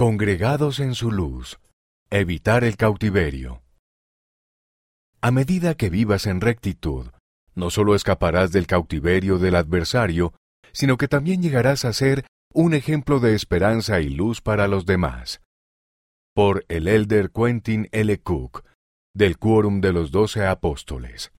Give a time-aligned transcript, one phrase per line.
[0.00, 1.60] Congregados en su luz.
[2.08, 3.62] Evitar el cautiverio.
[5.20, 7.10] A medida que vivas en rectitud,
[7.54, 10.32] no solo escaparás del cautiverio del adversario,
[10.72, 12.24] sino que también llegarás a ser
[12.54, 15.42] un ejemplo de esperanza y luz para los demás.
[16.34, 18.18] Por el elder Quentin L.
[18.20, 18.64] Cook,
[19.14, 21.30] del Quórum de los Doce Apóstoles.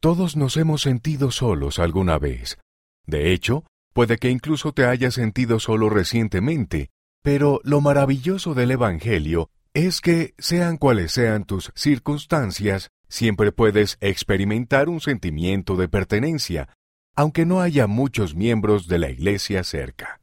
[0.00, 2.56] Todos nos hemos sentido solos alguna vez.
[3.04, 6.90] De hecho, puede que incluso te hayas sentido solo recientemente,
[7.26, 14.88] pero lo maravilloso del Evangelio es que, sean cuales sean tus circunstancias, siempre puedes experimentar
[14.88, 16.68] un sentimiento de pertenencia,
[17.16, 20.20] aunque no haya muchos miembros de la Iglesia cerca.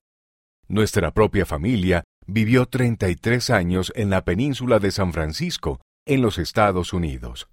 [0.70, 6.94] Nuestra propia familia vivió 33 años en la península de San Francisco, en los Estados
[6.94, 7.50] Unidos.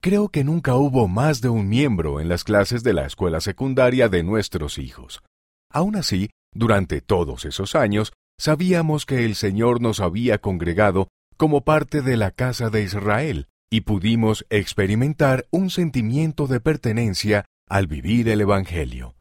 [0.00, 4.08] Creo que nunca hubo más de un miembro en las clases de la escuela secundaria
[4.08, 5.24] de nuestros hijos.
[5.72, 8.12] Aún así, durante todos esos años,
[8.42, 11.06] sabíamos que el Señor nos había congregado
[11.36, 17.86] como parte de la casa de Israel, y pudimos experimentar un sentimiento de pertenencia al
[17.86, 19.14] vivir el Evangelio.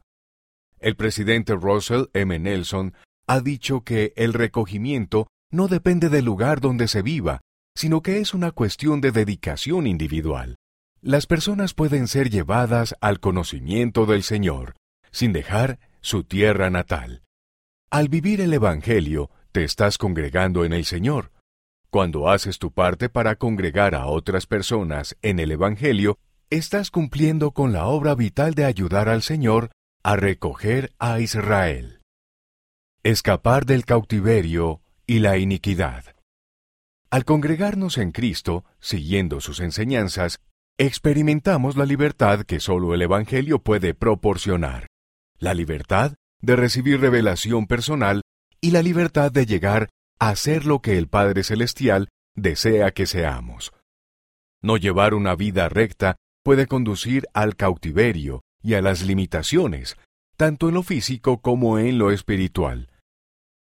[0.79, 2.39] El presidente Russell M.
[2.39, 2.95] Nelson
[3.27, 7.41] ha dicho que el recogimiento no depende del lugar donde se viva,
[7.75, 10.55] sino que es una cuestión de dedicación individual.
[10.99, 14.77] Las personas pueden ser llevadas al conocimiento del Señor,
[15.11, 17.21] sin dejar su tierra natal.
[17.93, 21.33] Al vivir el Evangelio, te estás congregando en el Señor.
[21.89, 26.17] Cuando haces tu parte para congregar a otras personas en el Evangelio,
[26.49, 29.71] estás cumpliendo con la obra vital de ayudar al Señor
[30.03, 31.99] a recoger a Israel.
[33.03, 36.15] Escapar del cautiverio y la iniquidad.
[37.09, 40.39] Al congregarnos en Cristo, siguiendo sus enseñanzas,
[40.77, 44.87] experimentamos la libertad que solo el Evangelio puede proporcionar.
[45.39, 48.21] La libertad de recibir revelación personal
[48.59, 49.89] y la libertad de llegar
[50.19, 53.73] a ser lo que el Padre Celestial desea que seamos.
[54.61, 59.97] No llevar una vida recta puede conducir al cautiverio y a las limitaciones,
[60.37, 62.89] tanto en lo físico como en lo espiritual.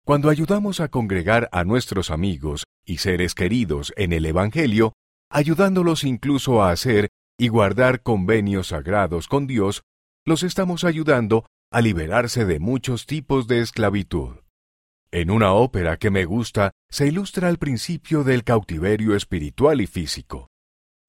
[0.04, 4.94] Cuando ayudamos a congregar a nuestros amigos y seres queridos en el Evangelio,
[5.30, 9.84] ayudándolos incluso a hacer y guardar convenios sagrados con Dios,
[10.26, 14.36] los estamos ayudando a liberarse de muchos tipos de esclavitud.
[15.10, 20.50] En una ópera que me gusta se ilustra el principio del cautiverio espiritual y físico.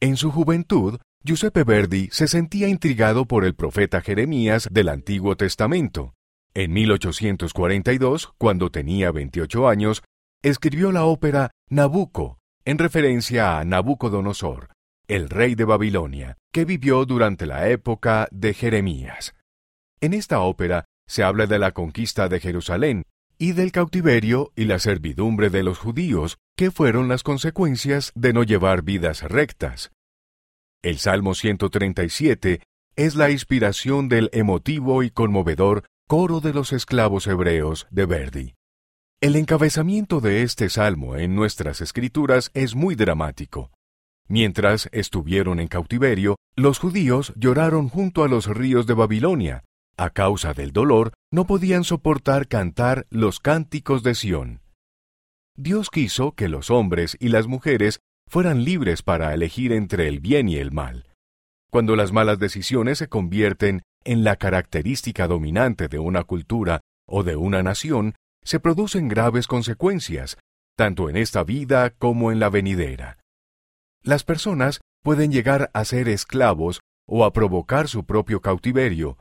[0.00, 6.14] En su juventud, Giuseppe Verdi se sentía intrigado por el profeta Jeremías del Antiguo Testamento.
[6.54, 10.02] En 1842, cuando tenía 28 años,
[10.42, 14.68] escribió la ópera Nabucco, en referencia a Nabucodonosor,
[15.08, 19.34] el rey de Babilonia, que vivió durante la época de Jeremías.
[20.02, 23.04] En esta ópera se habla de la conquista de Jerusalén
[23.38, 28.42] y del cautiverio y la servidumbre de los judíos, que fueron las consecuencias de no
[28.42, 29.92] llevar vidas rectas.
[30.82, 32.62] El Salmo 137
[32.96, 38.54] es la inspiración del emotivo y conmovedor coro de los esclavos hebreos de Verdi.
[39.20, 43.70] El encabezamiento de este salmo en nuestras escrituras es muy dramático.
[44.28, 49.62] Mientras estuvieron en cautiverio, los judíos lloraron junto a los ríos de Babilonia.
[50.02, 54.60] A causa del dolor, no podían soportar cantar los cánticos de Sión.
[55.56, 60.48] Dios quiso que los hombres y las mujeres fueran libres para elegir entre el bien
[60.48, 61.14] y el mal.
[61.70, 67.36] Cuando las malas decisiones se convierten en la característica dominante de una cultura o de
[67.36, 70.36] una nación, se producen graves consecuencias,
[70.76, 73.18] tanto en esta vida como en la venidera.
[74.02, 79.16] Las personas pueden llegar a ser esclavos o a provocar su propio cautiverio,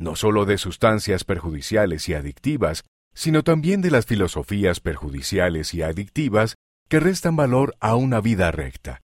[0.00, 2.84] no solo de sustancias perjudiciales y adictivas,
[3.14, 6.56] sino también de las filosofías perjudiciales y adictivas
[6.88, 9.02] que restan valor a una vida recta.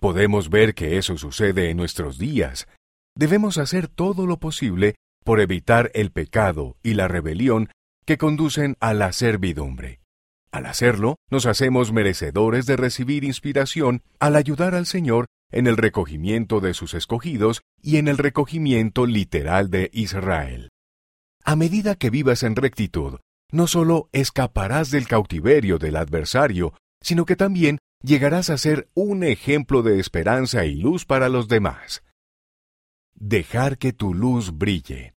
[0.00, 2.66] Podemos ver que eso sucede en nuestros días.
[3.14, 7.68] Debemos hacer todo lo posible por evitar el pecado y la rebelión
[8.06, 10.00] que conducen a la servidumbre.
[10.50, 16.60] Al hacerlo, nos hacemos merecedores de recibir inspiración al ayudar al Señor en el recogimiento
[16.60, 20.70] de sus escogidos y en el recogimiento literal de Israel.
[21.44, 27.36] A medida que vivas en rectitud, no solo escaparás del cautiverio del adversario, sino que
[27.36, 32.02] también llegarás a ser un ejemplo de esperanza y luz para los demás.
[33.14, 35.14] Dejar que tu luz brille.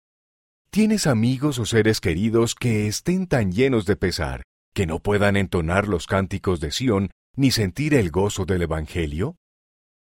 [0.70, 4.42] ¿Tienes amigos o seres queridos que estén tan llenos de pesar
[4.74, 9.36] que no puedan entonar los cánticos de Sión ni sentir el gozo del Evangelio?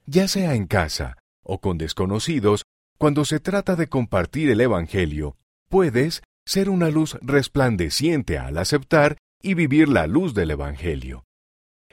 [0.07, 2.65] Ya sea en casa o con desconocidos,
[2.97, 5.37] cuando se trata de compartir el Evangelio,
[5.69, 11.25] puedes ser una luz resplandeciente al aceptar y vivir la luz del Evangelio.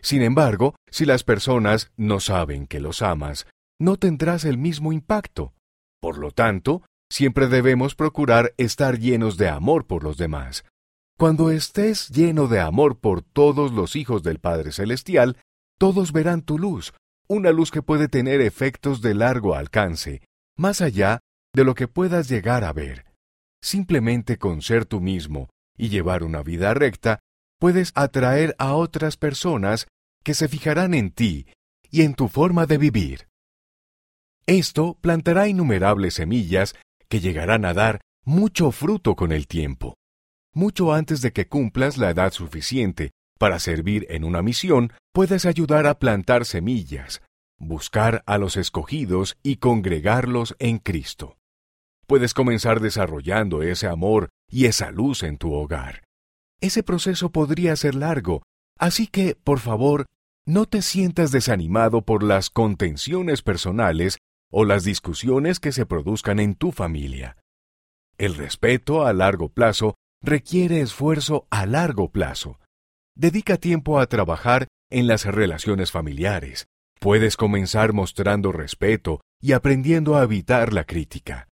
[0.01, 3.48] Sin embargo, si las personas no saben que los amas,
[3.80, 5.54] no tendrás el mismo impacto.
[6.00, 10.65] Por lo tanto, siempre debemos procurar estar llenos de amor por los demás.
[11.18, 15.38] Cuando estés lleno de amor por todos los hijos del Padre Celestial,
[15.80, 16.94] todos verán tu luz,
[17.34, 20.22] una luz que puede tener efectos de largo alcance,
[20.58, 21.20] más allá
[21.54, 23.06] de lo que puedas llegar a ver.
[23.62, 27.20] Simplemente con ser tú mismo y llevar una vida recta,
[27.60, 29.88] puedes atraer a otras personas
[30.24, 31.48] que se fijarán en ti
[31.90, 33.28] y en tu forma de vivir.
[34.46, 36.76] Esto plantará innumerables semillas
[37.08, 39.96] que llegarán a dar mucho fruto con el tiempo.
[40.54, 43.12] Mucho antes de que cumplas la edad suficiente
[43.44, 47.22] para servir en una misión, puedes ayudar a plantar semillas,
[47.60, 51.36] buscar a los escogidos y congregarlos en Cristo.
[52.07, 56.06] Puedes comenzar desarrollando ese amor y esa luz en tu hogar.
[56.62, 58.44] Ese proceso podría ser largo,
[58.80, 60.06] así que, por favor,
[60.46, 64.19] no te sientas desanimado por las contenciones personales
[64.54, 67.36] o las discusiones que se produzcan en tu familia.
[68.18, 72.57] El respeto a largo plazo requiere esfuerzo a largo plazo.
[73.15, 76.65] Dedica tiempo a trabajar en las relaciones familiares.
[77.00, 81.48] Puedes comenzar mostrando respeto y aprendiendo a evitar la crítica.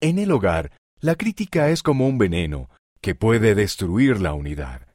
[0.00, 2.70] En el hogar, la crítica es como un veneno
[3.02, 4.86] que puede destruir la unidad.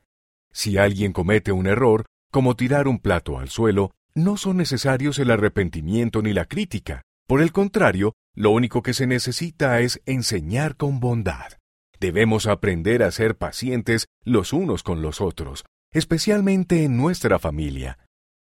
[0.52, 5.30] Si alguien comete un error, como tirar un plato al suelo, no son necesarios el
[5.30, 7.04] arrepentimiento ni la crítica.
[7.28, 11.54] Por el contrario, lo único que se necesita es enseñar con bondad.
[12.00, 15.64] Debemos aprender a ser pacientes los unos con los otros,
[15.94, 18.00] especialmente en nuestra familia.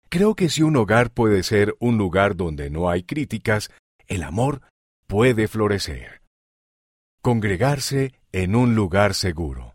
[0.09, 3.71] Creo que si un hogar puede ser un lugar donde no hay críticas,
[4.09, 4.63] el amor
[5.07, 6.23] puede florecer.
[7.23, 9.75] Congregarse en un lugar seguro.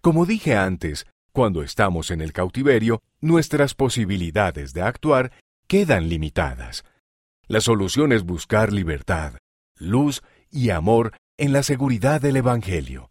[0.00, 5.32] Como dije antes, cuando estamos en el cautiverio, nuestras posibilidades de actuar
[5.66, 6.84] quedan limitadas.
[7.46, 9.34] La solución es buscar libertad,
[9.76, 13.10] luz y amor en la seguridad del Evangelio.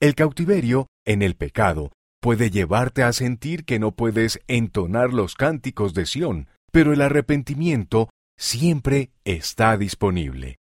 [0.00, 5.92] El cautiverio, en el pecado, puede llevarte a sentir que no puedes entonar los cánticos
[5.92, 10.56] de Sión, pero el arrepentimiento siempre está disponible.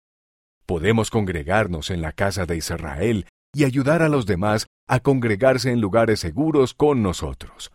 [0.65, 5.81] Podemos congregarnos en la casa de Israel y ayudar a los demás a congregarse en
[5.81, 7.73] lugares seguros con nosotros.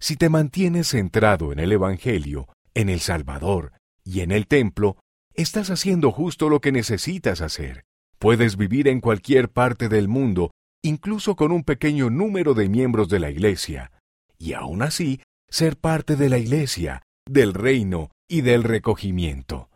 [0.00, 3.72] Si te mantienes centrado en el Evangelio, en el Salvador
[4.04, 4.96] y en el templo,
[5.32, 7.84] estás haciendo justo lo que necesitas hacer.
[8.18, 10.50] Puedes vivir en cualquier parte del mundo,
[10.82, 13.92] incluso con un pequeño número de miembros de la Iglesia,
[14.38, 19.70] y aún así ser parte de la Iglesia, del reino y del recogimiento.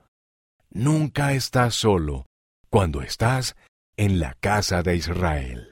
[0.70, 2.26] Nunca estás solo
[2.70, 3.56] cuando estás
[3.96, 5.64] en la casa de Israel.